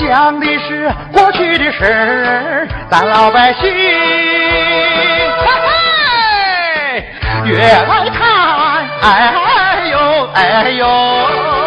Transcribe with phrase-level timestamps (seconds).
[0.00, 5.46] 讲的是过去的事儿，咱老百姓，嘿
[6.94, 7.04] 嘿，
[7.44, 11.59] 越来看，哎呦哎呦。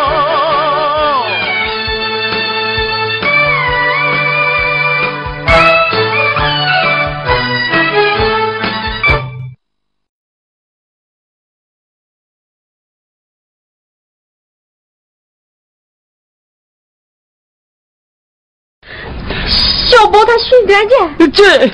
[20.63, 20.95] 训短见，
[21.31, 21.67] 这。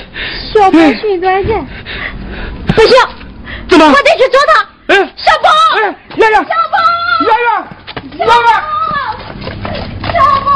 [0.51, 1.63] 小宝训短见，
[2.75, 2.97] 不行，
[3.67, 3.85] 怎么？
[3.85, 4.53] 我得去找他。
[4.87, 6.75] 哎，小宝，哎，圆圆，小宝，
[7.21, 7.47] 圆圆，
[8.17, 8.49] 圆圆，
[10.11, 10.49] 小宝，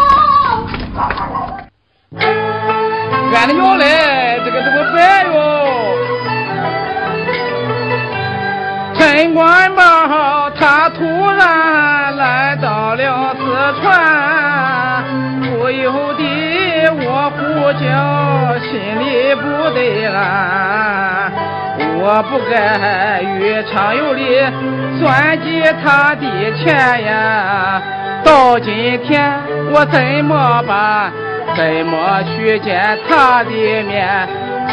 [3.36, 4.98] 俺的娘嘞，这个怎么办
[5.32, 5.36] 哟？
[8.98, 9.82] 陈官宝
[10.60, 13.42] 他突然来到了四
[13.82, 15.04] 川，
[15.42, 16.23] 不由得
[17.56, 19.42] 我呼叫，心里不
[19.74, 21.32] 对啦。
[21.96, 24.42] 我不该与常有理
[25.00, 26.26] 算计他的
[26.58, 27.82] 钱呀，
[28.24, 29.32] 到今天
[29.72, 31.12] 我怎么办？
[31.56, 33.52] 怎么去见他的
[33.84, 34.28] 面？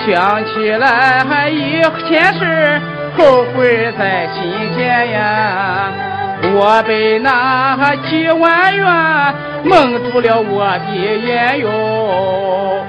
[0.06, 2.80] 想起来还一件事，
[3.16, 6.09] 后悔在心间呀。
[6.54, 9.34] 我被那几万元
[9.64, 12.84] 蒙住了我的眼哟。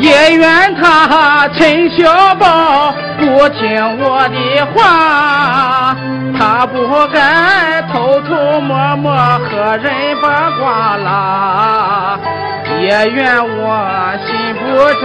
[0.00, 5.96] 也怨他陈小宝不听我的话，
[6.38, 12.18] 他不该偷偷摸摸和人八卦啦。
[12.80, 14.62] 也怨我心不
[15.00, 15.04] 正，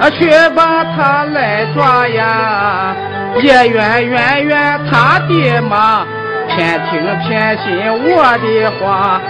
[0.00, 2.94] 啊，却把他来抓呀。
[3.42, 6.06] 也怨怨怨他的妈，
[6.48, 7.66] 偏听偏信
[8.14, 9.20] 我的话，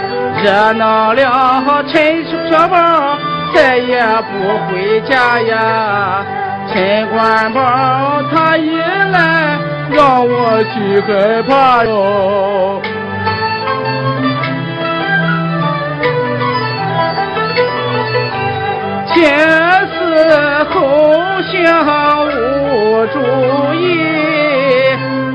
[0.43, 3.17] 惹恼了陈小宝。
[3.51, 3.99] 再也
[4.29, 6.23] 不回家呀！
[6.71, 9.57] 陈官宝他一来，
[9.91, 12.79] 让我去害怕哟。
[19.11, 20.73] 前思后
[21.51, 23.15] 想无主
[23.75, 23.77] 意，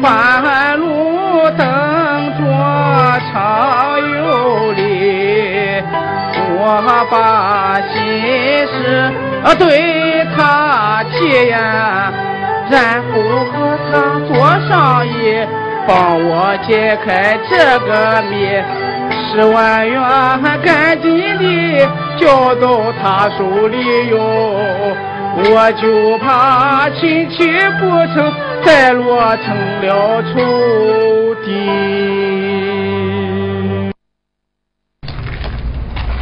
[0.02, 1.64] 半路等
[2.38, 2.42] 着
[3.30, 3.32] 常
[4.00, 4.82] 有理。
[6.56, 6.60] 我
[7.08, 7.14] 把
[7.92, 7.94] 心
[8.66, 8.74] 事
[9.58, 11.14] 对他提
[11.48, 12.12] 呀，
[12.68, 13.12] 然后
[13.52, 13.52] 和
[13.92, 13.92] 他
[14.26, 14.34] 做
[14.68, 15.46] 商议，
[15.86, 17.52] 帮我解开这
[17.86, 17.88] 个
[18.28, 18.34] 谜。
[19.30, 20.00] 十万元
[20.64, 21.06] 赶紧
[21.38, 21.88] 的
[22.18, 24.16] 交到他手里哟，
[25.36, 27.44] 我就怕亲戚
[27.80, 28.32] 不成，
[28.64, 31.50] 再落成了仇敌。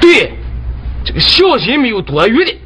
[0.00, 0.32] 对，
[1.04, 2.56] 这个孝心没有多余的，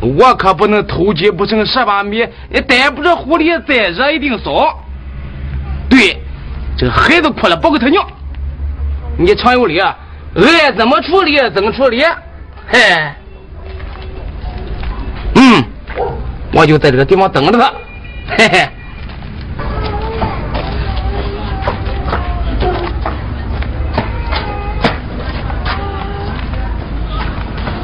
[0.00, 4.78] 我可不能偷鸡不成蚀把米，也逮不着狐狸再惹一顶骚。
[5.88, 6.20] 对，
[6.76, 8.04] 这个孩子哭了不给他娘，
[9.16, 9.96] 你常有理啊，
[10.34, 12.04] 爱怎么处理怎么处理。
[12.68, 12.78] 嘿，
[15.34, 15.64] 嗯，
[16.52, 17.72] 我就在这个地方等着他。
[18.36, 18.68] 嘿嘿。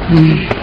[0.09, 0.56] 嗯。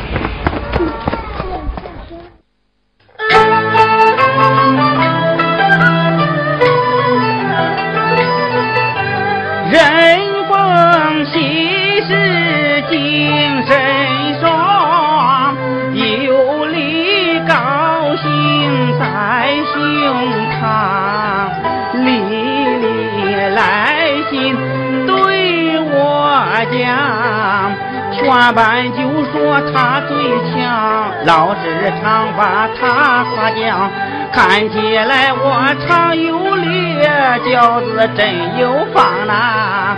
[28.24, 30.16] 全班就说他最
[30.50, 33.90] 强，老师常把他夸奖。
[34.32, 36.98] 看起来我常有理，
[37.44, 39.94] 饺子真有方呐。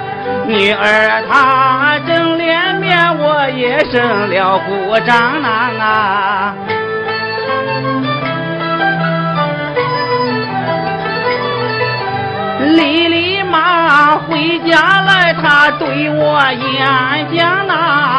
[0.46, 6.52] 女儿她正脸面，我也生了鼓掌呐。
[12.74, 18.15] 丽丽妈回家来，她对我演讲呐。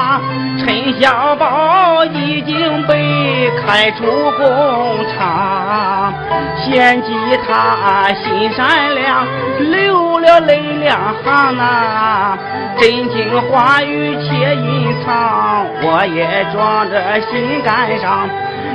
[1.00, 4.06] 小宝已经被开除
[4.38, 6.12] 工厂，
[6.58, 7.14] 嫌弃
[7.48, 9.28] 他心善良，
[9.72, 12.38] 流了泪两行呐。
[12.80, 18.28] 真情话语且隐藏，我也装着心肝伤。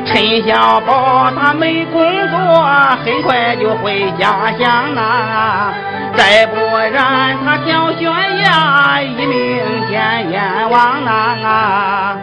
[0.04, 2.36] 陈小宝他没工作，
[3.04, 5.72] 很快就回家乡呐。
[6.16, 12.16] 再不然他跳悬崖，一命见阎王呐。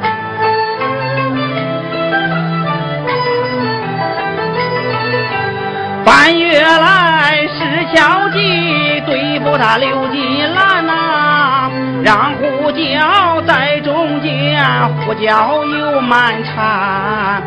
[6.06, 11.72] 半月来是小计，对付他刘金兰呐。
[12.02, 14.64] 让呼叫在中间，
[15.06, 17.44] 呼叫又满缠。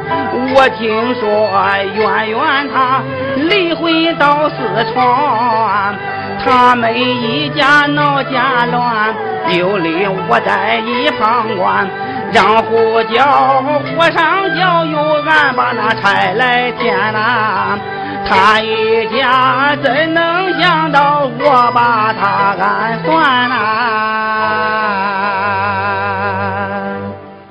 [0.55, 1.49] 我听说
[1.95, 3.01] 圆圆她
[3.37, 4.57] 离婚到四
[4.93, 5.95] 川，
[6.45, 9.15] 他们一家闹家乱，
[9.57, 11.87] 有理我在一旁观。
[12.33, 13.63] 让呼叫
[13.97, 17.79] 火上浇油，俺把那柴来添呐。
[18.27, 23.57] 他一家怎能想到我把他暗算呐？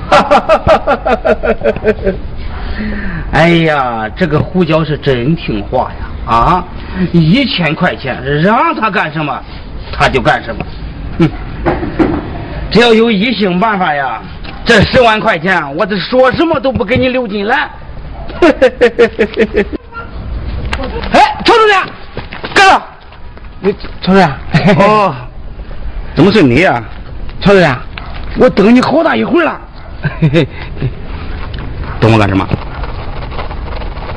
[0.10, 2.31] 哈哈哈哈哈哈！
[3.32, 6.34] 哎呀，这个胡椒是真听话呀！
[6.34, 6.66] 啊，
[7.14, 9.42] 一千块钱让他干什么，
[9.92, 10.66] 他就干什么。
[11.20, 11.30] 哼，
[12.70, 14.22] 只要有一星办法呀，
[14.66, 17.70] 这十万块钱我这说什么都不给你留进来。
[21.14, 21.80] 哎，曹主任，
[22.54, 22.82] 哥，
[23.62, 24.30] 你曹主任，
[24.78, 25.16] 哦，
[26.16, 26.84] 怎么是你呀？
[27.42, 27.76] 曹主任，
[28.38, 29.62] 我等你好大一会儿了。
[32.00, 32.46] 等我干什么？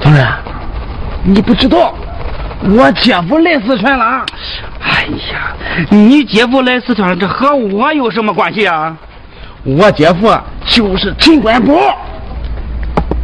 [0.05, 0.27] 曹主任，
[1.23, 1.95] 你不知道，
[2.63, 4.25] 我姐夫来四川了。
[4.83, 5.55] 哎呀，
[5.89, 8.95] 你姐夫来四川，这和我有什么关系啊？
[9.65, 10.31] 我姐夫
[10.67, 11.73] 就是陈官宝，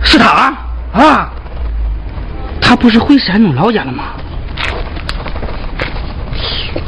[0.02, 0.54] 是他
[0.94, 1.30] 啊。
[2.62, 4.04] 他不是回山东老家了吗？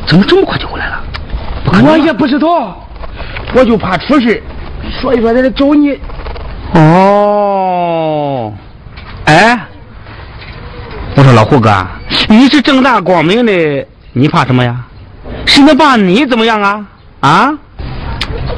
[0.07, 1.03] 怎么这么快就回来了？
[1.85, 2.87] 我也不知道，
[3.55, 4.43] 我就怕出事，
[5.01, 5.99] 所以说在这找你。
[6.75, 8.53] 哦，
[9.25, 9.72] 哎，我
[11.33, 11.87] 说老胡哥，
[12.29, 14.77] 你是正大光明的，你怕什么呀？
[15.47, 16.87] 谁能把你怎么样啊？
[17.21, 17.51] 啊？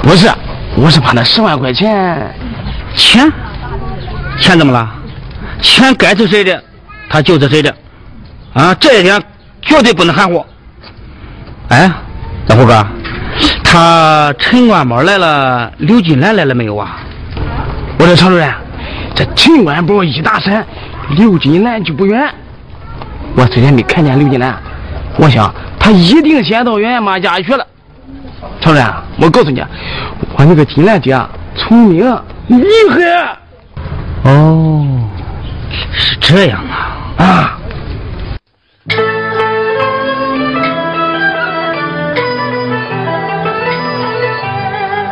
[0.02, 0.28] 不是，
[0.76, 2.34] 我是怕那十万块钱。
[2.96, 3.32] 钱？
[4.40, 4.92] 钱怎么了？
[5.62, 6.60] 钱该是谁的？
[7.08, 7.72] 他就是谁的，
[8.54, 9.22] 啊，这一点
[9.62, 10.44] 绝对不能含糊。
[11.68, 11.88] 哎，
[12.48, 12.84] 老胡哥，
[13.62, 16.98] 他陈官宝来了，刘金兰来了没有啊？
[18.00, 18.52] 我说常主任，
[19.14, 20.66] 这陈官宝一大山，
[21.10, 22.34] 刘金兰就不远。
[23.36, 24.56] 我虽然没看见刘金兰，
[25.18, 27.66] 我想她一定先到圆圆妈家去了。
[28.60, 28.86] 常主任，
[29.20, 29.62] 我告诉你，
[30.36, 31.18] 我那个金兰姐
[31.56, 32.04] 聪明
[32.48, 33.36] 厉害。
[34.24, 34.86] 哦，
[35.92, 37.24] 是这样啊。
[37.24, 37.58] 啊！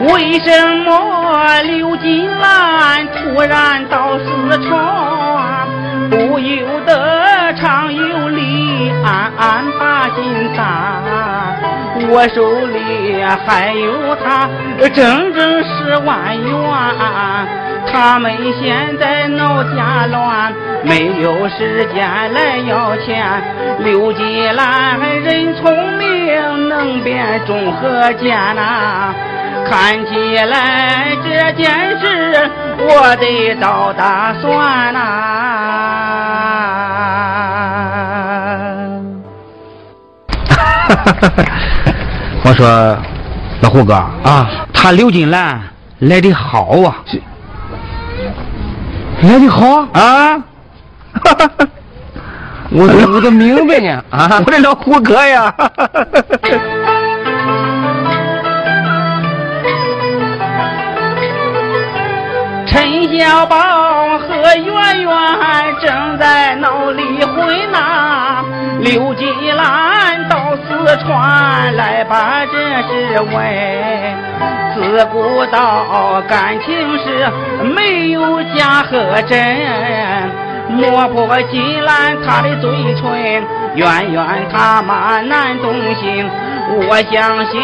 [0.01, 4.25] 为什么刘金兰突然到四
[4.69, 5.69] 川，
[6.13, 10.23] 不由得常有理，暗暗把心
[10.55, 10.63] 担。
[12.11, 14.47] 我手里还有他
[14.93, 16.53] 整整十万元。
[17.91, 20.53] 他们现在闹家乱，
[20.85, 23.43] 没有时间来要钱。
[23.79, 29.15] 刘金兰人聪明，能辨忠和奸呐。
[29.65, 35.92] 看起来这件事我得早打算呐。
[42.45, 42.97] 我说
[43.61, 45.61] 老胡哥啊，他刘金兰
[46.01, 46.97] 来的好啊。
[49.23, 50.43] 来的好 啊！
[52.71, 54.43] 我都我都明白呢啊！
[54.45, 55.55] 我的老胡哥呀！
[62.67, 63.57] 陈小宝
[64.19, 65.11] 和圆圆
[65.81, 68.43] 正在闹离婚呐，
[68.81, 70.29] 刘金兰
[70.99, 73.33] 传来把这事问。
[74.75, 77.31] 自古道感情是
[77.75, 79.39] 没有假和真，
[80.69, 83.45] 摸破金兰他的嘴唇，
[83.75, 86.29] 冤冤他妈难动心。
[86.71, 87.61] 我相信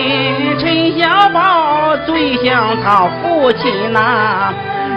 [0.59, 4.52] 陈小宝最像他父亲呐，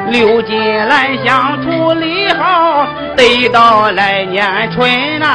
[0.10, 5.27] 流金兰乡土里好，得到来年春呐。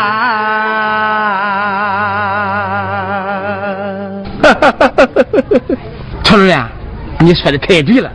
[4.42, 5.14] 哈哈哈哈哈！
[6.22, 6.62] 曹主任，
[7.20, 8.12] 你说的太对了。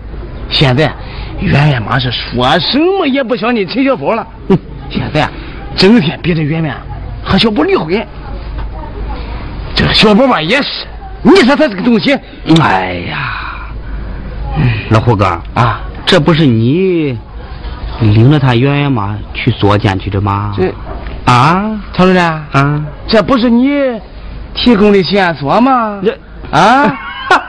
[0.49, 0.91] 现在
[1.39, 4.27] 圆圆妈是说什么也不相信陈小宝了。
[4.89, 5.27] 现在
[5.75, 6.75] 整天逼着圆圆
[7.23, 8.05] 和小宝离婚。
[9.81, 10.85] 这个小宝吧也是，
[11.23, 12.15] 你说他这个东西，
[12.61, 13.65] 哎呀，
[14.91, 17.17] 老胡哥啊，这不是你
[17.99, 20.53] 领着他圆圆妈去捉奸去的吗？
[20.55, 20.71] 这
[21.25, 23.99] 啊，曹主任啊，这不是你
[24.53, 25.99] 提供的线索吗？
[26.03, 26.15] 这
[26.51, 26.95] 啊。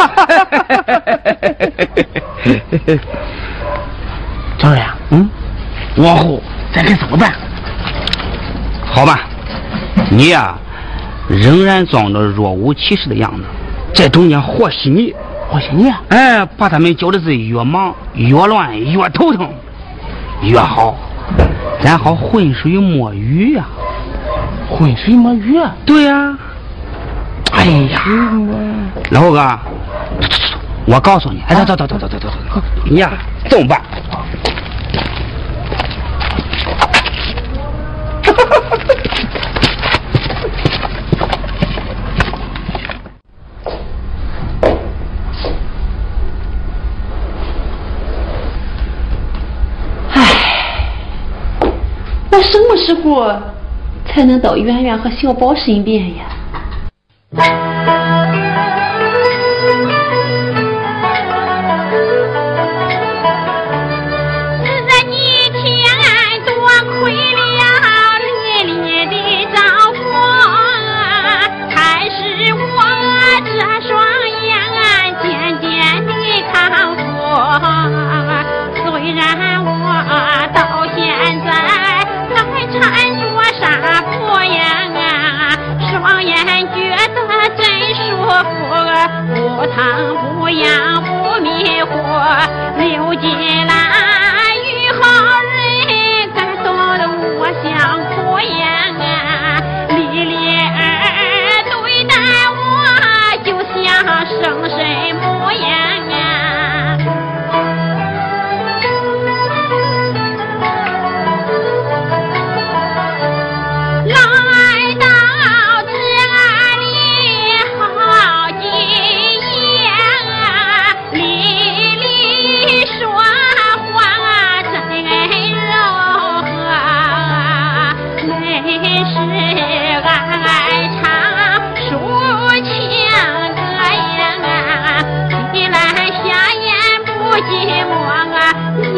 [4.58, 5.28] 张瑞嗯，
[5.96, 7.30] 往后咱该怎么办？
[8.86, 9.20] 好吧，
[10.10, 10.56] 你呀，
[11.32, 13.42] 仍然装着若无其事的样子，
[13.94, 15.14] 在中间和稀泥，
[15.48, 19.48] 和稀泥，哎，把他们搅的是越忙越乱越头疼，
[20.42, 20.94] 越好，
[21.80, 23.64] 咱好浑水摸鱼呀，
[24.68, 26.36] 浑水摸鱼，对呀。
[27.52, 28.02] 哎呀，
[29.10, 29.58] 老胡哥，
[30.86, 33.10] 我告诉你，哎，走走走走走走走走，你呀，
[33.48, 33.80] 这么办？
[52.32, 53.30] 那什么时候
[54.06, 57.71] 才能到圆圆和小宝身边呀？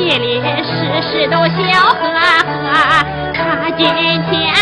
[0.05, 1.63] 里里时时都笑
[1.95, 4.54] 呵呵，他今天。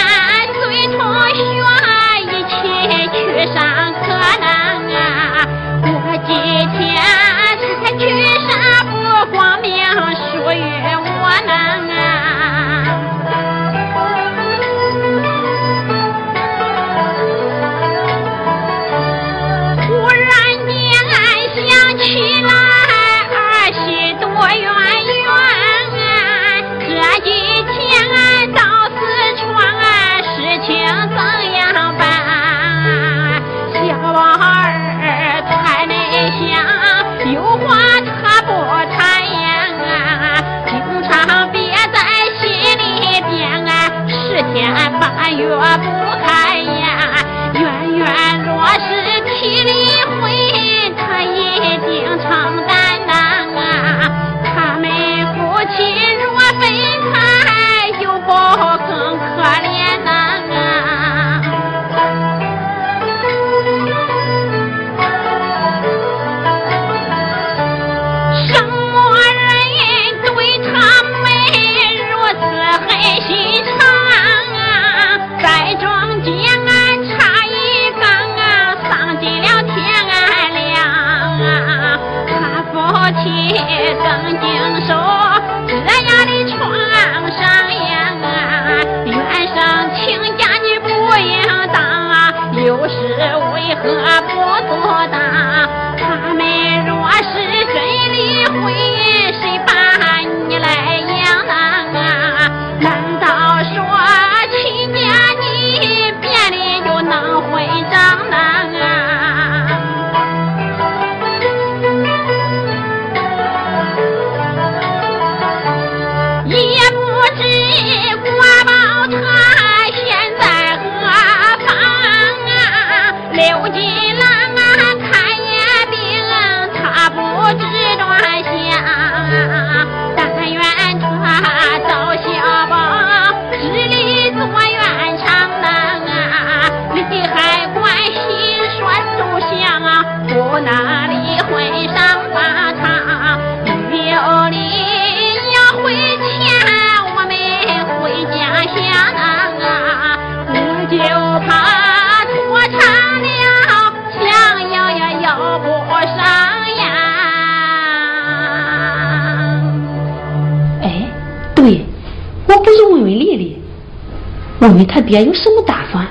[164.62, 166.06] 问问他爹有什么打算。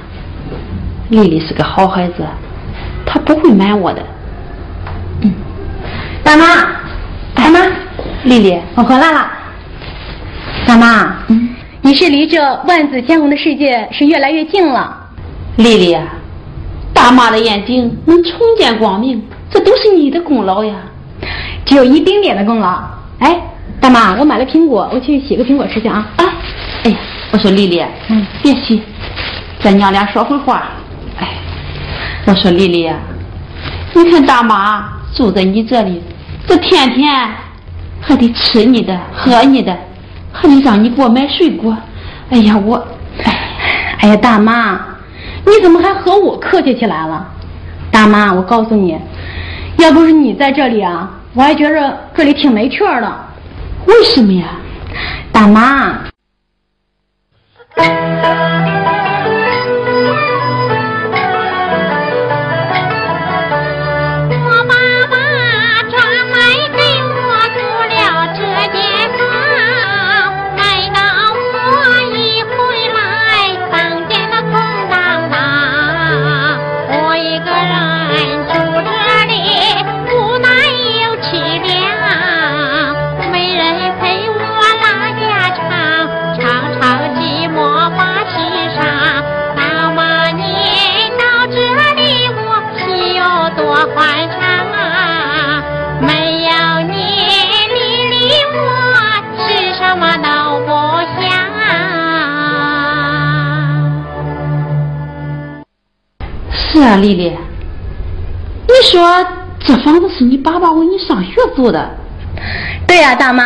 [1.10, 2.16] 丽丽是个好孩子，
[3.06, 4.02] 她不会瞒我的。
[5.22, 5.34] 嗯，
[6.22, 6.46] 大妈，
[7.34, 7.60] 大妈，
[8.26, 9.32] 丽丽，我回来了。
[10.68, 11.50] 大妈，嗯，
[11.82, 14.98] 你是离这万紫千红的世界是越来越近了。
[15.56, 15.98] 丽丽，
[16.94, 20.76] 大妈的眼睛能重见光明，这都是你的功劳呀。
[21.64, 22.82] 只有一丁点的功劳。
[23.20, 23.40] 哎，
[23.80, 26.06] 大妈，我买了苹果，我去洗个苹果吃去啊。
[26.18, 26.26] 啊，
[27.32, 28.84] 我说丽丽，嗯，别洗，
[29.62, 30.64] 咱娘俩说会话。
[31.18, 31.28] 哎，
[32.26, 32.92] 我说丽丽，
[33.94, 36.02] 你看大妈住在你这里，
[36.46, 37.30] 这天天
[38.02, 39.76] 还得吃你的、喝你的，
[40.34, 41.76] 还得让你给我买水果。
[42.32, 42.76] 哎呀，我，
[43.24, 43.40] 哎，
[44.00, 44.80] 哎呀，大妈，
[45.46, 47.26] 你怎么还和我客气起来了？
[47.90, 48.98] 大妈，我告诉你，
[49.78, 53.26] 要不是你在这里啊，我还觉着这里挺没趣的。
[53.86, 54.48] 为什么呀，
[55.32, 56.11] 大妈？
[57.76, 58.71] 是啊，
[107.02, 107.34] 丽丽，
[108.68, 109.26] 你说
[109.60, 111.90] 这房子是你爸爸为你上学租的？
[112.88, 113.44] 对呀，大妈。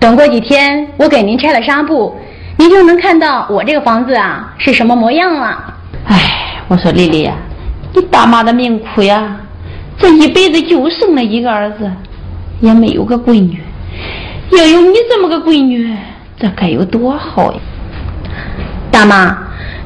[0.00, 2.16] 等过几天，我给您拆了纱布，
[2.56, 5.74] 您就能看到我这个房子啊是什么模样了。
[6.06, 6.16] 哎，
[6.68, 7.34] 我说丽丽呀，
[7.92, 9.36] 你大妈的命苦呀，
[9.98, 11.90] 这一辈子就生了一个儿子，
[12.60, 13.60] 也没有个闺女。
[14.50, 15.94] 要有你这么个闺女，
[16.38, 17.58] 这该有多好呀！
[18.90, 19.36] 大妈，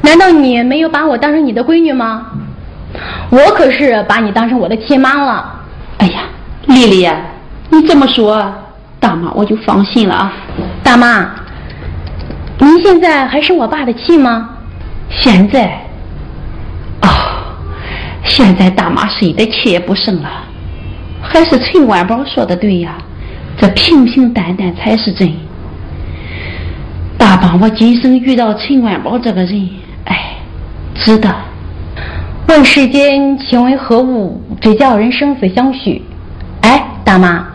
[0.01, 2.27] 难道你没有把我当成你的闺女吗？
[3.29, 5.59] 我可是把你当成我的亲妈了。
[5.97, 6.23] 哎呀，
[6.67, 7.09] 丽丽，
[7.69, 8.45] 你这么说，
[8.99, 10.33] 大妈我就放心了啊。
[10.83, 11.29] 大妈，
[12.59, 14.49] 您现在还生我爸的气吗？
[15.09, 15.81] 现在，
[17.01, 17.07] 哦，
[18.23, 20.29] 现在大妈是一点气也不生了。
[21.21, 22.95] 还是陈万宝说的对呀，
[23.57, 25.33] 这平平淡淡才是真。
[27.17, 29.69] 大帮我今生遇到陈万宝这个人，
[30.05, 30.35] 哎，
[30.95, 31.33] 值得。
[32.53, 35.99] 问世间情为何物，只叫人生死相许。
[36.61, 37.47] 哎，大妈，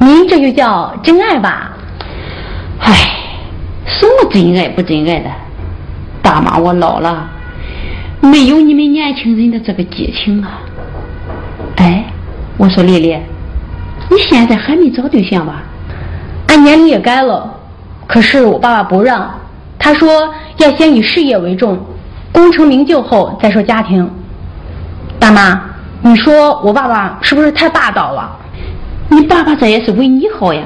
[0.00, 1.70] 您这就叫真爱吧？
[2.80, 2.92] 哎，
[3.86, 5.30] 什么真爱不真爱的？
[6.22, 7.30] 大妈，我老了，
[8.20, 10.58] 没有你们年轻人的这个激情啊。
[11.76, 12.04] 哎，
[12.56, 13.16] 我说丽丽，
[14.10, 15.62] 你现在还没找对象吧？
[16.48, 17.48] 俺年龄也该了，
[18.08, 19.32] 可是我爸爸不让，
[19.78, 21.78] 他说要先以事业为重，
[22.32, 24.10] 功成名就后再说家庭。
[25.18, 25.60] 大妈，
[26.00, 28.38] 你说我爸爸是不是太霸道了？
[29.08, 30.62] 你爸爸这也是为你好呀，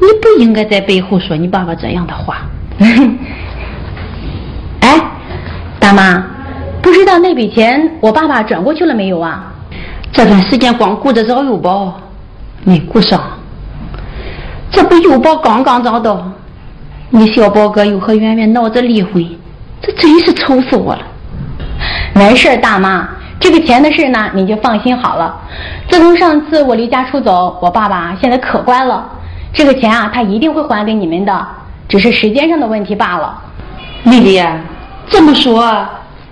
[0.00, 2.38] 你不应该在背后说你爸爸这样的话。
[4.80, 5.00] 哎，
[5.78, 6.24] 大妈，
[6.82, 9.52] 不知道那笔钱我爸爸转过去了没有啊？
[10.12, 12.00] 这段时间光顾着找幼宝，
[12.64, 13.22] 没顾上。
[14.70, 16.28] 这不幼宝刚刚找到，
[17.10, 19.24] 你小宝哥又和圆圆闹着离婚，
[19.80, 21.02] 这真是愁死我了。
[22.14, 23.08] 没事，大妈。
[23.40, 25.34] 这个钱的事呢，你就放心好了。
[25.88, 29.10] 自从上次我离家出走，我爸爸现在可乖了。
[29.52, 31.46] 这个钱啊，他一定会还给你们的，
[31.88, 33.36] 只是时间上的问题罢了。
[34.04, 34.44] 丽丽，
[35.08, 35.84] 这么说，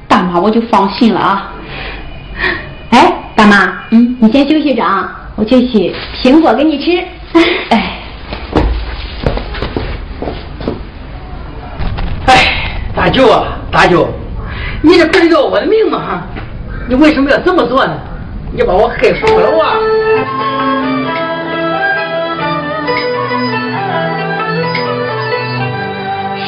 [0.06, 1.50] 大妈我就放心了啊。
[2.90, 5.92] 哎，大妈，嗯，你先休息着啊，我去洗
[6.22, 7.02] 苹果给你吃。
[7.70, 7.98] 哎，
[12.26, 12.34] 哎，
[12.94, 14.06] 大舅啊，大舅，
[14.82, 16.22] 你这不是要我的命吗？
[16.88, 17.92] 你为什么要这么做呢？
[18.50, 19.76] 你把我害死了啊！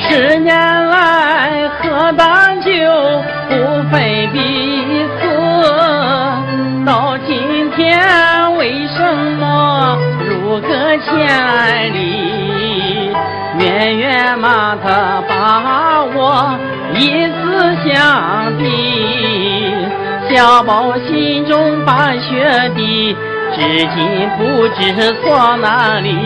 [0.08, 0.56] 十年
[0.88, 2.70] 来喝淡酒
[3.50, 3.54] 不
[3.90, 4.00] 分
[4.32, 5.28] 彼此，
[6.86, 8.00] 到今天。
[8.56, 13.12] 为什么如隔千里？
[13.58, 16.58] 远远嘛，他把我
[16.94, 18.64] 一字相抵，
[20.32, 23.16] 小宝心中把雪滴，
[23.52, 23.60] 至
[23.96, 26.16] 今不知锁哪里。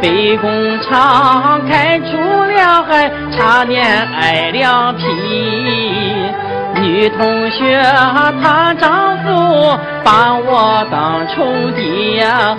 [0.00, 3.84] 被工厂开除了，还差点
[4.18, 5.04] 挨了皮。
[6.80, 7.82] 女同学
[8.42, 12.56] 她丈夫把我当仇敌呀，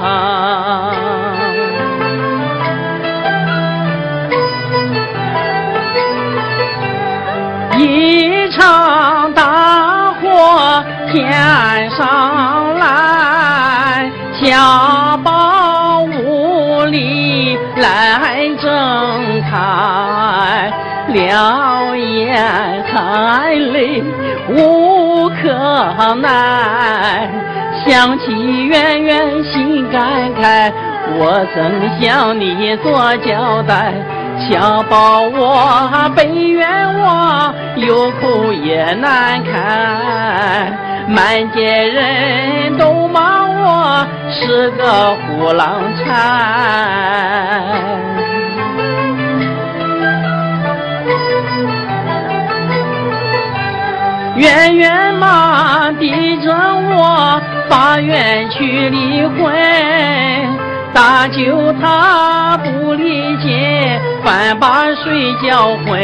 [7.78, 14.12] 一场大我天上来，
[14.42, 20.74] 家宝屋里来睁开。
[21.10, 22.44] 两眼
[22.92, 24.04] 含泪
[24.50, 27.30] 无可奈，
[27.86, 30.02] 想起圆圆心感
[30.42, 30.74] 慨，
[31.18, 33.94] 我怎向你做交代？
[34.38, 36.68] 小宝我被冤
[37.00, 46.06] 枉，有苦也难堪，满街人都骂我是个虎狼缠。
[54.36, 59.56] 远远嘛逼着我法院去离婚，
[60.96, 66.02] 大舅他不理解，反把水搅浑，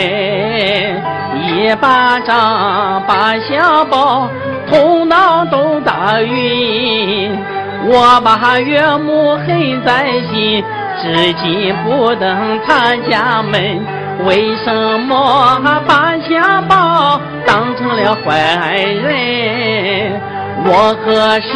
[1.48, 4.28] 一巴掌把小宝
[4.70, 7.40] 头脑都打晕，
[7.86, 10.62] 我把岳母恨在心，
[11.02, 13.80] 至今不等他家门。
[14.26, 20.22] 为什么把小宝当成了坏人？
[20.64, 21.50] 我何时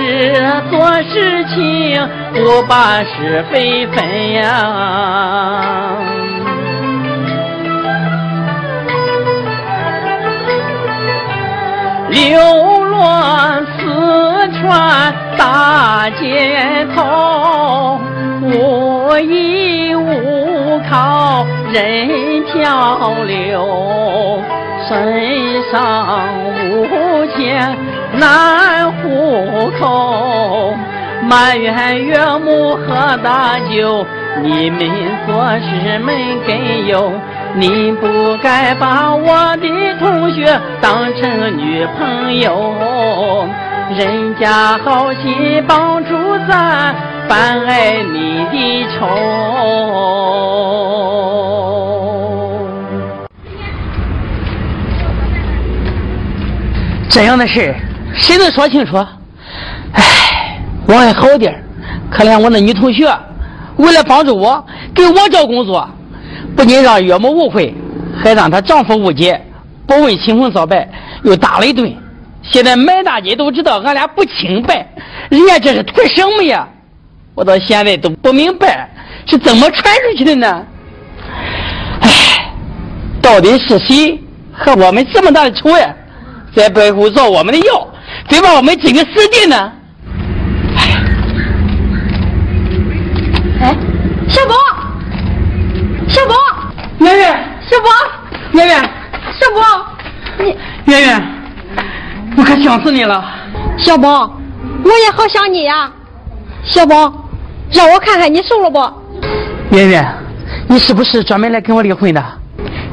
[0.70, 1.56] 做事情
[2.34, 4.44] 不把是非分呀？
[12.10, 12.40] 流
[12.84, 13.00] 落
[13.78, 13.80] 四
[14.60, 18.00] 川大街头，
[18.42, 21.46] 无依无靠。
[21.74, 24.42] 人漂流，
[24.88, 26.30] 身上
[26.72, 27.76] 无钱
[28.14, 30.74] 难户口，
[31.28, 34.06] 埋怨岳母喝大酒，
[34.42, 34.80] 你们
[35.28, 37.12] 做事没根由，
[37.56, 39.68] 你不该把我的
[40.00, 43.48] 同学当成女朋友，
[43.98, 46.16] 人家好心帮助
[46.48, 46.94] 咱，
[47.28, 49.08] 反爱你的仇。
[57.10, 57.74] 这样的事
[58.16, 58.98] 谁能说清楚？
[59.94, 61.54] 唉，我还好点
[62.10, 63.06] 可怜我那女同学，
[63.78, 65.88] 为了帮助我，给我找工作，
[66.56, 67.74] 不仅让岳母误会，
[68.22, 69.40] 还让她丈夫误解，
[69.86, 70.90] 不问青红皂白，
[71.24, 71.96] 又打了一顿。
[72.42, 74.88] 现在满大街都知道俺俩不清白，
[75.30, 76.68] 人家这是图什么呀？
[77.34, 78.90] 我到现在都不明白
[79.26, 80.66] 是怎么传出去的呢？
[82.02, 82.54] 唉，
[83.22, 84.20] 到底是谁
[84.54, 85.94] 和我们这么大的仇呀？
[86.56, 87.86] 在背后造我们的谣，
[88.28, 89.72] 非把我们几个死地呢！
[93.62, 93.76] 哎，
[94.28, 94.56] 小宝，
[96.08, 96.36] 小宝，
[97.00, 97.90] 圆圆，小宝，
[98.52, 98.82] 圆圆，
[99.40, 99.86] 小宝，
[100.40, 101.24] 你圆圆，
[102.38, 103.24] 我可想死你了。
[103.78, 104.38] 小宝，
[104.84, 105.92] 我也好想你呀。
[106.64, 107.30] 小宝，
[107.72, 108.80] 让我看看你瘦了不？
[109.76, 110.16] 圆圆，
[110.68, 112.24] 你是不是专门来跟我离婚的？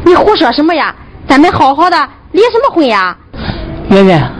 [0.04, 0.94] 你胡说什么呀？
[1.26, 1.96] 咱们好好的，
[2.32, 3.16] 离什么婚呀？
[3.88, 4.30] 圆圆，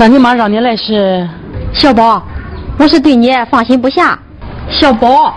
[0.00, 1.28] 那你妈让你来是？
[1.74, 2.22] 小宝，
[2.78, 4.18] 我是对你放心不下。
[4.70, 5.34] 小宝。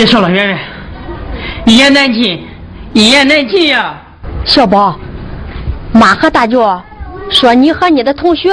[0.00, 0.58] 别说了，圆圆，
[1.66, 2.42] 一言难尽，
[2.94, 3.94] 一言难尽呀。
[4.46, 4.98] 小宝，
[5.92, 6.66] 妈和大舅
[7.28, 8.50] 说你和你的同学，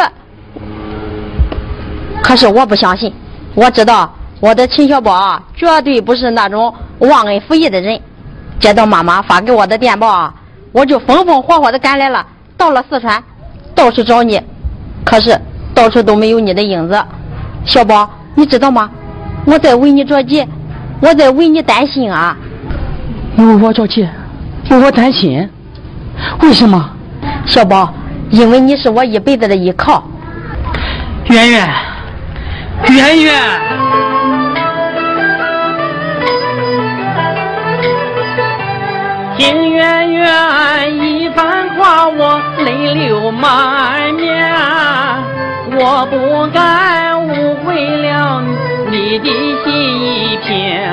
[2.22, 3.14] 可是我不相信。
[3.56, 7.98] 我知道我的秦小宝绝对不是那种忘恩负义的人。
[8.60, 10.34] 接到妈妈发给我的电报啊，
[10.74, 13.24] 我就风风火火的赶来了，到了四川，
[13.74, 14.38] 到处找你，
[15.06, 15.40] 可是
[15.74, 17.02] 到处都没有你的影子。
[17.64, 18.92] 小宝，你知道吗？
[19.46, 20.46] 我在为你着急，
[21.00, 22.36] 我在为你担心啊！
[23.36, 24.08] 你为我着急，
[24.70, 25.48] 为我担心，
[26.42, 26.90] 为什么？
[27.46, 27.94] 小宝，
[28.32, 30.04] 因为你是我一辈子的依靠。
[31.26, 31.70] 圆圆，
[32.90, 33.34] 圆圆，
[39.38, 44.48] 听圆圆一番话，我泪流满面。
[45.80, 47.67] 我不该误会了
[49.10, 49.26] 你的
[49.64, 49.72] 心
[50.04, 50.92] 一片。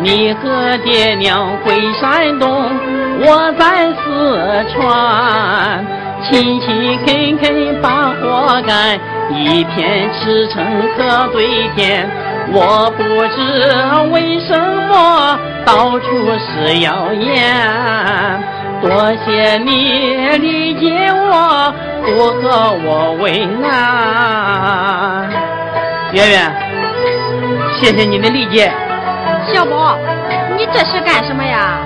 [0.00, 2.70] 你和爹娘回山东，
[3.20, 5.84] 我在四川，
[6.22, 8.96] 勤勤恳恳把活干，
[9.34, 10.64] 一片赤诚
[10.96, 12.08] 可对天。
[12.52, 13.36] 我不知
[14.12, 14.56] 为什
[14.88, 16.06] 么到处
[16.38, 18.40] 是谣言，
[18.80, 22.06] 多谢你理解我，不
[22.40, 25.28] 和我为难。
[26.12, 26.52] 圆圆，
[27.78, 28.70] 谢谢你的理解。
[29.52, 29.96] 小宝，
[30.56, 31.78] 你这是干什么呀？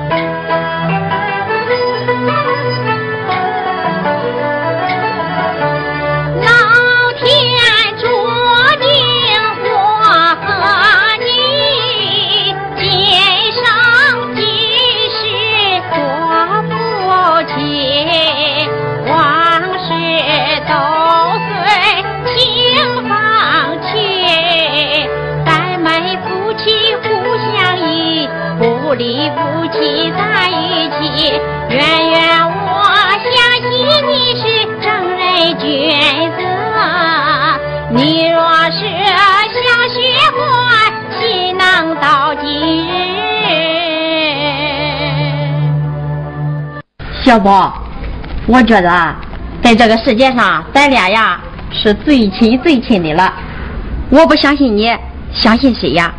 [47.35, 47.75] 小宝，
[48.47, 49.15] 我觉得
[49.61, 51.41] 在这个世界上，咱俩呀
[51.73, 53.33] 是最亲最亲的了。
[54.09, 54.89] 我不相信你，
[55.33, 56.15] 相信谁呀？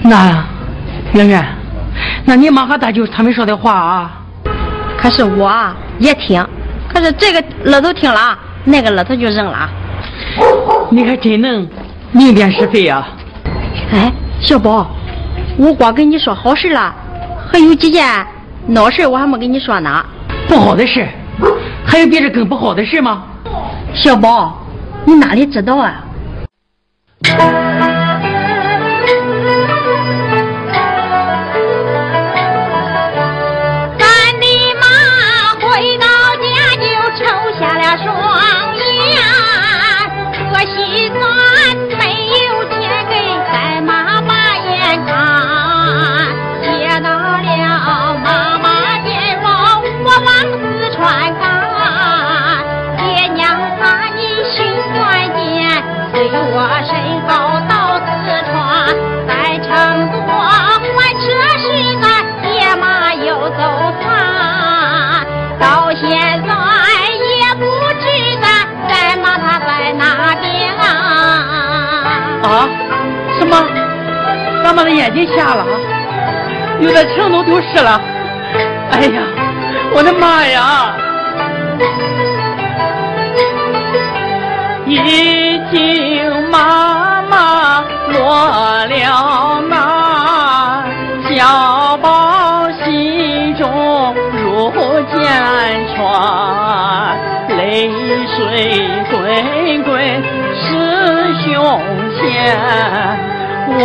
[0.00, 0.42] 那，
[1.12, 1.46] 圆圆。
[2.24, 4.12] 那你妈和大舅他们说的话啊？
[4.96, 5.52] 可是我
[5.98, 6.42] 也听，
[6.88, 9.68] 可是这个耳朵听了，那个耳朵就扔了。
[10.90, 11.68] 你还真能
[12.12, 13.06] 明辨是非呀！
[13.92, 14.10] 哎，
[14.40, 14.90] 小宝，
[15.58, 16.94] 我光跟你说好事了，
[17.52, 18.26] 还有几件
[18.66, 20.02] 闹事我还没跟你说呢。
[20.48, 21.06] 不好的事，
[21.84, 23.24] 还有比这更不好的事吗？
[23.94, 24.58] 小宝，
[25.04, 26.04] 你哪里知道啊？
[75.14, 75.64] 妈的眼瞎了，
[76.80, 78.00] 有的情都丢失了。
[78.90, 79.22] 哎呀，
[79.94, 80.96] 我的妈呀！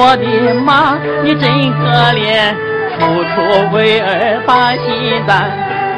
[0.01, 1.83] 我的妈，你真可
[2.13, 2.55] 怜，
[2.95, 3.35] 处处
[3.73, 5.51] 为儿把心担，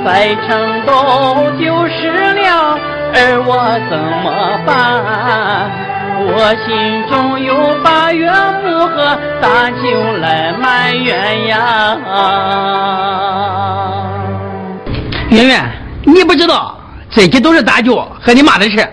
[0.03, 2.41] 在成都丢失了
[3.13, 4.73] 儿，我怎么办？
[6.17, 8.27] 我心中有把岳
[8.63, 11.95] 母和大舅来埋怨呀。
[15.29, 15.71] 圆圆，
[16.05, 16.75] 你不知道，
[17.11, 18.83] 这些都是大舅和你妈的事。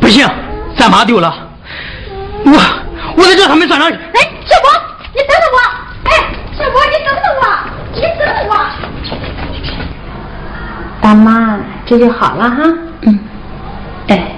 [0.00, 0.28] 不行，
[0.76, 1.32] 咱妈丢了，
[2.44, 2.60] 我
[3.16, 3.96] 我得叫他们算账去。
[3.96, 4.26] 哎。
[4.48, 4.68] 小宝，
[5.12, 5.58] 你等等我！
[6.08, 6.10] 哎，
[6.56, 7.44] 小宝，你等等我！
[7.92, 8.52] 你等等我！
[11.08, 12.56] 大妈，这就好了哈。
[13.00, 13.18] 嗯。
[14.08, 14.28] 哎。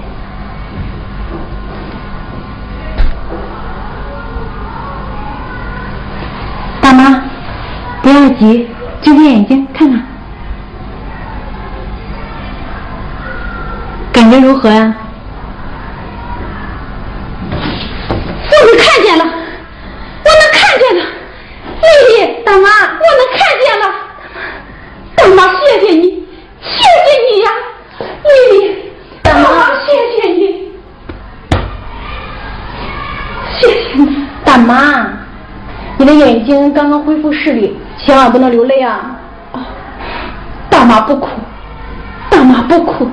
[6.79, 7.23] 大妈，
[8.01, 8.69] 不要急，
[9.01, 10.01] 睁开眼睛看看。
[14.13, 14.95] 感觉如何呀？
[18.49, 21.03] 我能看见了，我能看见了，
[21.81, 23.85] 丽丽，大妈，我能看见了，
[25.15, 26.03] 大妈，谢谢你，
[26.61, 27.49] 谢谢你呀，
[27.99, 28.91] 丽丽，
[29.23, 29.47] 大妈，
[29.85, 30.71] 谢谢你，
[33.57, 35.07] 谢谢你，大妈，
[35.97, 39.15] 你的眼睛刚刚恢复视力，千万不能流泪啊！
[39.53, 39.59] 哦，
[40.69, 41.27] 大妈不哭，
[42.29, 43.07] 大妈不哭，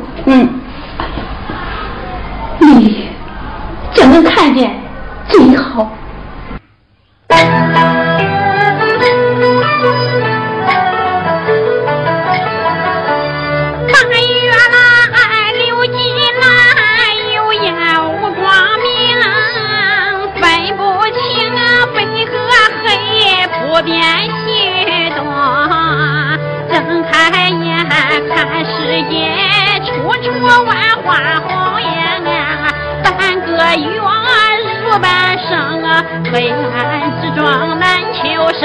[36.30, 37.42] 黑暗之中
[37.78, 38.20] 难求
[38.60, 38.62] 生，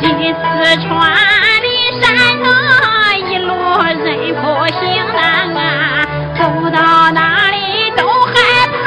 [0.00, 0.40] 进四
[0.80, 0.88] 川
[1.60, 1.68] 的
[2.00, 2.06] 山
[2.42, 2.46] 洞，
[3.28, 3.88] 一路人
[4.34, 4.78] 不行
[5.14, 5.56] 难，
[6.34, 6.78] 走到
[7.10, 7.56] 哪里
[7.96, 8.32] 都害
[8.84, 8.86] 怕，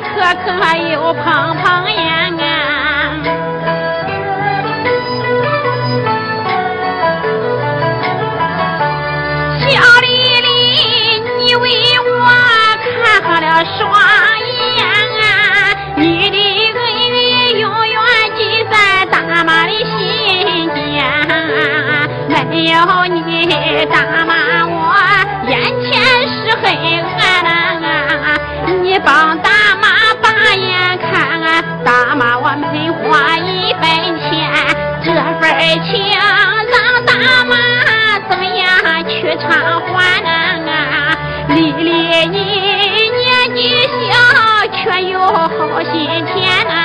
[0.00, 0.10] 磕
[0.44, 0.46] 磕
[0.90, 1.22] 又碰
[1.62, 2.04] 碰呀。
[9.60, 9.68] 小
[10.00, 10.06] 丽
[10.40, 10.46] 丽，
[11.38, 11.64] 你为
[12.00, 12.08] 我
[13.02, 13.46] 看好了
[13.78, 13.78] 双。
[14.76, 14.80] 眼，
[15.96, 16.37] 你的
[23.90, 24.32] 大妈，
[24.66, 24.94] 我
[25.48, 25.88] 眼前
[26.28, 26.66] 是黑
[27.18, 27.22] 暗
[27.82, 27.86] 啊！
[28.82, 29.86] 你帮大妈
[30.20, 31.08] 把眼看，
[31.84, 33.82] 大妈我没花一分
[34.18, 34.28] 钱，
[35.02, 35.08] 这
[35.40, 35.42] 份
[35.84, 36.20] 情让
[37.06, 37.10] 大
[37.44, 37.52] 妈
[38.28, 38.66] 怎样
[39.08, 39.48] 去偿
[39.80, 41.16] 还啊？
[41.48, 42.36] 丽丽你
[43.10, 43.24] 年
[43.56, 43.58] 纪
[44.10, 44.12] 小，
[44.72, 45.94] 却有好心
[46.26, 46.76] 田啊！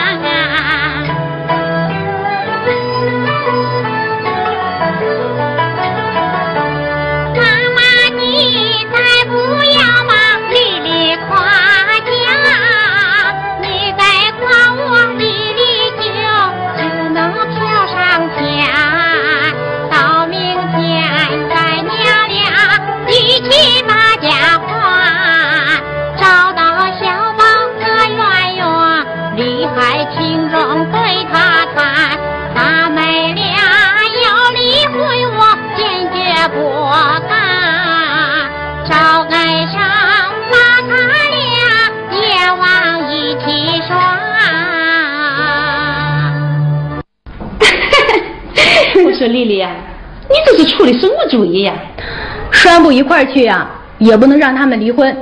[52.84, 53.66] 不一块儿去呀，
[53.98, 55.18] 也不能让他们离婚，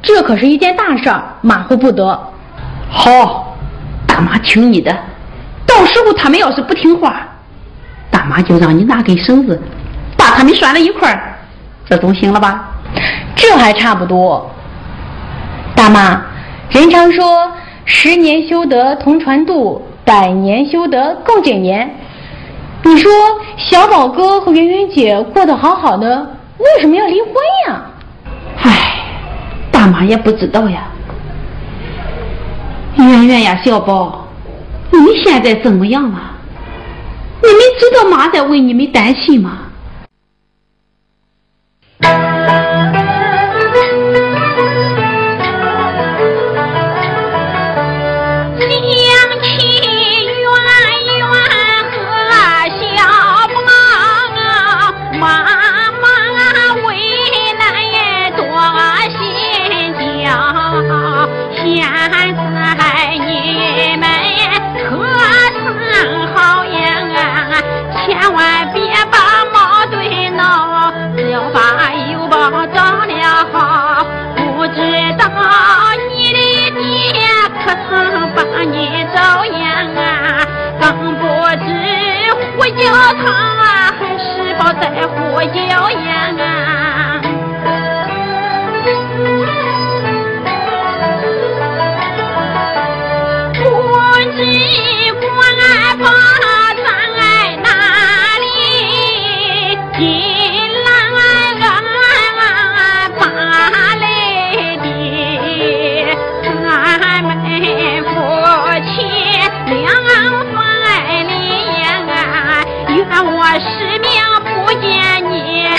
[0.00, 2.06] 这可是一件大事，马虎不得。
[2.88, 3.56] 好，
[4.06, 4.96] 大妈听你的。
[5.66, 7.26] 到时候他们要是不听话，
[8.12, 9.60] 大妈就让你拿根绳子
[10.16, 11.34] 把他们拴在一块儿，
[11.84, 12.68] 这总行了吧？
[13.34, 14.48] 这还差不多。
[15.74, 16.22] 大妈，
[16.70, 17.50] 人常说
[17.84, 21.92] 十年修得同船渡，百年修得共枕眠。
[22.84, 23.10] 你说
[23.56, 26.26] 小宝哥和圆圆姐过得好好的，
[26.60, 27.32] 为什么要离婚
[27.66, 27.82] 呀？
[28.62, 29.02] 唉，
[29.72, 30.82] 大妈也不知道呀。
[32.96, 34.28] 圆圆呀，小宝，
[34.90, 36.20] 你们现在怎么样了？
[37.42, 39.52] 你们知道妈在为你们担心吗？
[85.40, 86.09] 在乎谣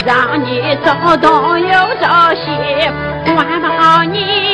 [0.06, 1.68] 让你走东又
[2.02, 4.51] 走西管不好你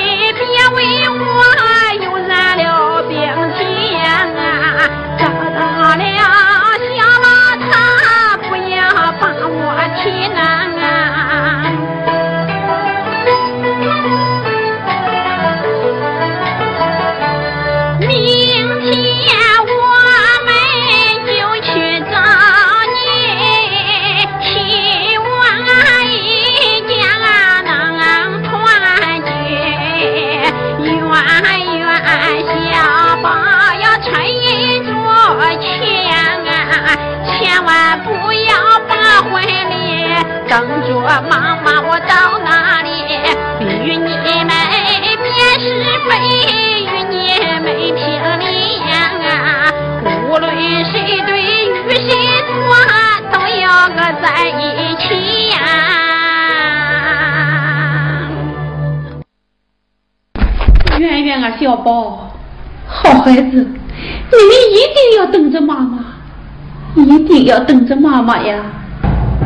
[67.88, 68.62] 定要等着妈妈呀！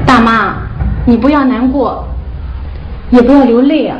[0.05, 0.55] 大妈，
[1.05, 2.07] 你不要难过，
[3.11, 3.97] 也不要流泪啊。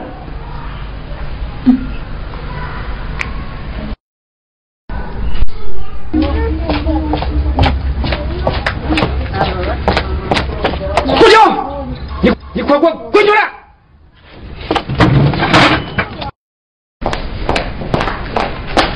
[11.05, 11.85] 胡椒，
[12.21, 13.51] 你你快滚滚出来！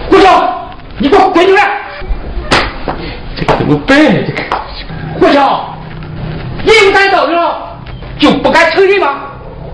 [0.10, 1.82] 胡椒，你给我滚出来！
[3.38, 3.98] 这个怎么办？
[4.26, 4.44] 这个
[5.26, 5.66] 胡椒，
[6.64, 7.36] 你不敢道歉
[8.20, 9.16] 就不敢承认吗？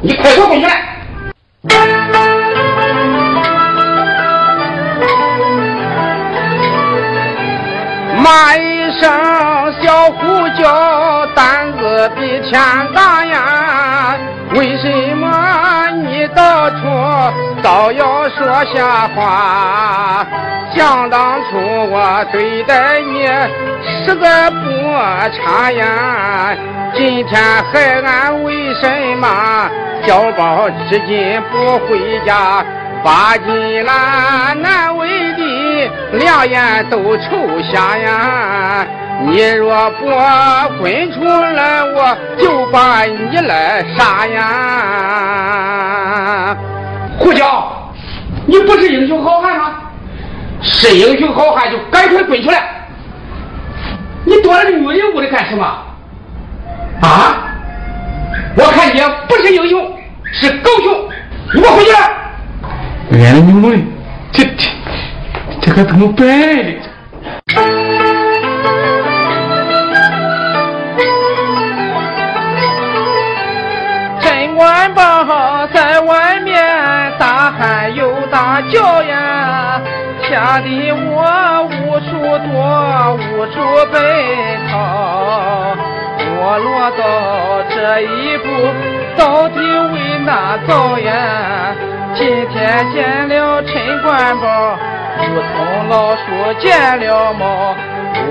[0.01, 0.81] 你快给我滚出来！
[8.17, 9.11] 骂一声
[9.83, 12.53] 小胡椒，胆子比天
[12.95, 14.15] 大呀！
[14.53, 16.69] 为什么你到
[17.61, 20.25] 倒要说瞎话？
[20.73, 21.57] 想当初
[21.91, 23.27] 我对待你
[24.05, 24.55] 实在不
[25.31, 26.55] 差呀，
[26.95, 27.41] 今天
[27.71, 29.69] 还俺为什么
[30.05, 32.63] 小宝至今不回家？
[33.03, 38.85] 把金兰难为的两眼都瞅瞎呀！
[39.25, 40.05] 你若不
[40.79, 44.37] 滚出来，我就把你来杀呀！
[47.21, 47.93] 胡椒，
[48.47, 49.75] 你不是英雄好汉吗？
[50.61, 52.63] 是英雄好汉就赶快滚出来！
[54.25, 55.63] 你躲在这女人屋里干什么？
[57.01, 57.47] 啊！
[58.55, 59.97] 我看你不是英雄，
[60.31, 61.09] 是狗熊！
[61.53, 61.91] 你给我回去！
[63.11, 63.85] 原来你们
[64.31, 64.67] 这这
[65.61, 67.80] 这可怎么办呢？
[83.41, 83.57] 躲，无处
[83.91, 84.01] 奔
[84.69, 85.75] 逃。
[86.43, 87.03] 我落到
[87.69, 88.45] 这一步，
[89.17, 91.73] 到底为哪遭呀？
[92.13, 94.77] 今天见了陈官宝，
[95.17, 96.21] 如同老鼠
[96.59, 97.75] 见了猫。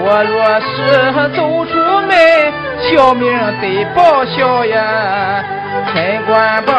[0.02, 1.72] 我若是走出
[2.06, 2.10] 门，
[2.80, 3.26] 小命
[3.60, 5.42] 得报销呀！
[5.92, 6.72] 陈官宝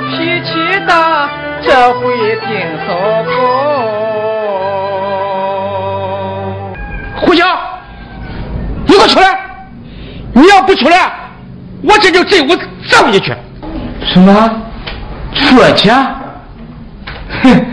[0.00, 0.50] 脾气
[0.86, 1.28] 大，
[1.62, 2.50] 这回定
[2.86, 2.90] 糟
[3.24, 3.32] 糕。
[7.16, 7.44] 胡椒，
[8.86, 9.38] 你给我出来！
[10.32, 11.12] 你要不出来，
[11.82, 12.56] 我这就进屋
[12.88, 13.32] 揍你去！
[14.12, 14.50] 什么？
[15.34, 15.90] 出去？
[17.42, 17.64] 哼！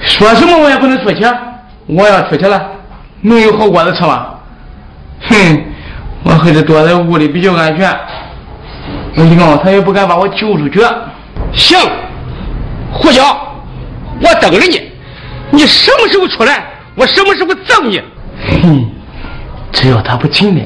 [0.00, 1.24] 说什么我也不能出去。
[1.86, 2.62] 我要出去了，
[3.22, 4.26] 能有好果子吃吗？
[5.28, 5.64] 哼！
[6.22, 7.90] 我还是躲在屋里比较安全。
[9.16, 10.80] 我一告他也不敢把我救出去。
[11.52, 11.78] 行，
[12.92, 13.22] 胡椒，
[14.20, 14.90] 我等着你。
[15.50, 16.64] 你什么时候出来，
[16.94, 18.00] 我什么时候揍你。
[18.62, 18.90] 哼！
[19.72, 20.64] 只要他不进来。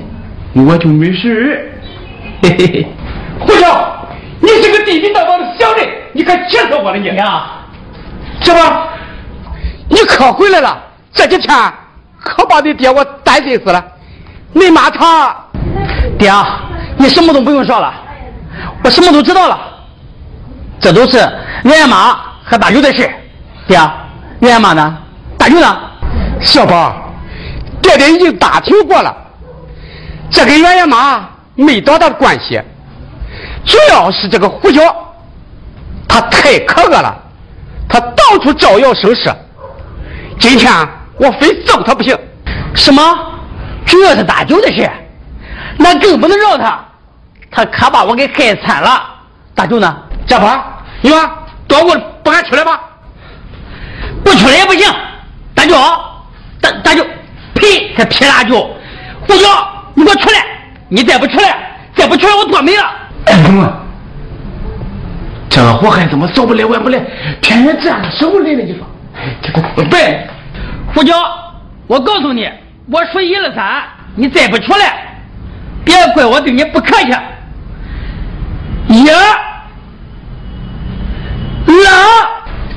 [0.62, 1.72] 我就没事。
[2.42, 2.86] 嘿嘿嘿，
[3.40, 4.06] 胡椒，
[4.40, 7.10] 你是个地地道道的小人，你可气死我了你！
[7.10, 7.42] 娘，
[8.40, 8.88] 什么？
[9.88, 10.80] 你可回来了？
[11.12, 11.72] 这几天
[12.20, 13.84] 可把你爹我担心死了。
[14.52, 15.34] 你妈她……
[16.18, 16.30] 爹，
[16.96, 17.92] 你什么都不用说了，
[18.84, 19.58] 我什么都知道了。
[20.80, 23.10] 这都是俺妈和大舅的事。
[23.66, 23.76] 爹，
[24.42, 24.96] 俺妈呢？
[25.38, 25.78] 大舅呢？
[26.40, 27.03] 小宝，
[27.84, 29.14] 爹爹已经打听过了。
[30.30, 32.60] 这跟袁元妈没多大关系，
[33.64, 34.82] 主要是这个胡椒，
[36.08, 37.14] 他太可恶了，
[37.88, 39.30] 他到处招摇生事。
[40.40, 40.72] 今天
[41.18, 42.18] 我非揍他不行。
[42.74, 43.02] 什么？
[43.86, 44.90] 主要是大舅的事，
[45.76, 46.82] 那更不能饶他，
[47.50, 49.04] 他可把我给害惨了。
[49.54, 49.94] 大舅呢？
[50.26, 50.46] 这不，
[51.02, 51.30] 你说
[51.68, 52.80] 躲过不敢出来吧？
[54.24, 54.90] 不出来也不行。
[55.54, 55.76] 大舅，
[56.60, 57.06] 大大舅，
[57.64, 57.90] 呸！
[57.96, 58.70] 他劈大舅，
[59.26, 59.48] 胡椒。
[59.96, 60.44] 你给我出来！
[60.88, 61.56] 你再不出来，
[61.94, 62.82] 再不出来，我剁没了！
[63.26, 63.72] 哎呀，
[65.48, 66.98] 这个祸害怎么早不来、晚不来？
[67.40, 68.84] 偏偏这样烧不来了，你说？
[69.40, 70.00] 这个怎么办？
[70.92, 71.14] 胡椒，
[71.86, 72.48] 我告诉你，
[72.90, 73.84] 我数一二三，
[74.16, 75.16] 你再不出来，
[75.84, 77.12] 别怪我对你不客气。
[78.88, 79.16] 一、二，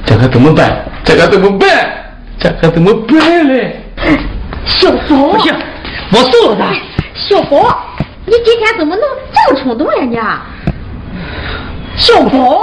[0.06, 0.86] 这可怎么办？
[1.04, 1.68] 这可怎么办？
[2.40, 3.82] 这可怎么办嘞？
[4.68, 5.54] 小宝，不行，
[6.12, 6.74] 我揍了他！
[7.16, 7.84] 小宝，
[8.26, 9.04] 你今天怎么能
[9.34, 10.18] 这么冲动呀你？
[11.98, 12.62] 小宝，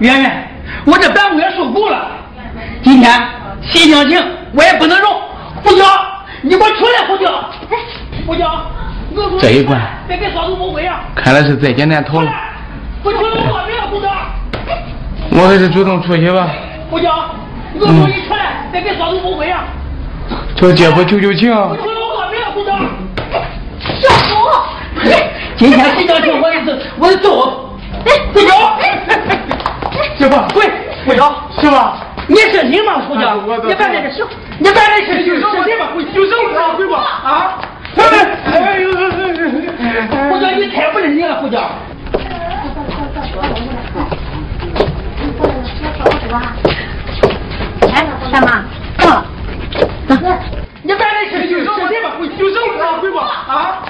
[0.00, 0.48] 圆圆，
[0.86, 2.08] 我这半个月受够了。
[2.82, 3.12] 今天
[3.62, 4.18] 西厢情
[4.52, 5.12] 我也不能容。
[5.62, 5.84] 胡椒，
[6.40, 7.06] 你给我出来！
[7.06, 7.50] 胡椒，
[8.26, 8.66] 胡椒，
[9.38, 9.78] 这一关，
[10.08, 11.00] 别给嫂子误会啊！
[11.14, 12.32] 看来是再见难逃了。
[13.02, 14.08] 我出来，我别胡椒。
[15.32, 16.48] 我还是主动出去吧。
[16.88, 17.26] 胡椒，
[17.74, 19.64] 你给我一出来，别给嫂子误会啊！
[20.56, 21.52] 叫姐夫求求情。
[21.54, 22.72] 我出来，我别胡椒。
[24.00, 24.34] 小福，
[25.58, 27.66] 今天西厢情我也是，我是走。
[28.32, 28.78] 胡椒，
[30.20, 30.70] 姐夫，喂，
[31.06, 31.74] 胡椒，媳妇。
[32.26, 33.24] 你是你吗，出去？
[33.66, 34.22] 你别在这笑，
[34.58, 35.06] 你别在这
[35.40, 35.88] 说，是谁吧？
[36.12, 36.56] 有什么事？
[36.76, 36.98] 回吧。
[37.24, 37.56] 啊！
[38.52, 38.90] 哎呦！
[40.28, 41.58] 胡椒，你太不认真了，胡椒。
[47.90, 48.62] 哎，大妈，
[48.98, 49.24] 到了，
[50.06, 50.14] 走。
[50.82, 52.12] 你别在这说，是谁吧？
[52.20, 52.84] 有什么事？
[53.00, 53.18] 回吧。
[53.48, 53.82] 啊！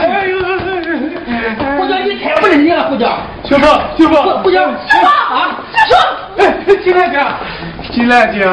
[0.00, 0.38] 哎呦！
[1.76, 3.18] 胡椒，你太不认真了，胡椒。
[3.44, 3.66] 媳妇，
[3.98, 5.60] 媳妇，胡椒，媳妇啊！
[5.86, 5.98] 说，
[6.38, 6.42] 哎，
[6.82, 7.18] 金兰姐，
[8.04, 8.44] 金兰姐，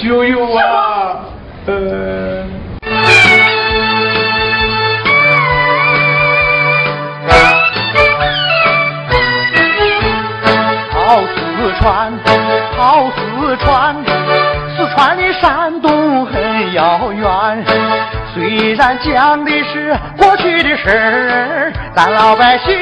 [0.00, 0.58] 救救我！
[1.66, 2.44] 呃。
[10.90, 12.12] 好四川，
[12.76, 13.94] 好四川，
[14.76, 17.64] 四川离山东很遥远。
[18.34, 22.76] 虽然讲的是过去的事儿，咱老百姓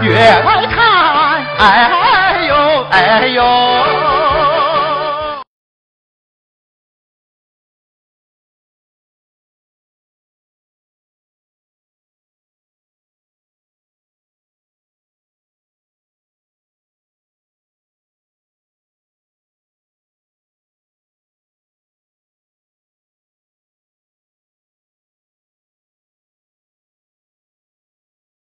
[0.00, 0.76] 越来看，
[1.60, 2.07] 哎呦
[2.90, 4.27] 哎呦。